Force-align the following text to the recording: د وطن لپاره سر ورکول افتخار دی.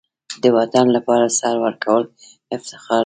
د 0.43 0.45
وطن 0.57 0.85
لپاره 0.95 1.25
سر 1.39 1.55
ورکول 1.65 2.03
افتخار 2.55 2.97
دی. 2.97 2.99